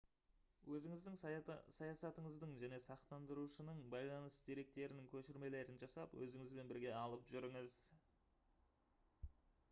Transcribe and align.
өзіңіздің 0.75 1.17
саясатыңыздың 1.79 2.53
және 2.61 2.79
сақтандырушының 2.85 3.83
байланыс 3.95 4.37
деректерінің 4.47 5.09
көшірмелерін 5.11 5.77
жасап 5.83 6.15
өзіңізбен 6.27 6.71
бірге 6.73 6.95
алып 7.03 7.29
жүріңіз 7.33 7.77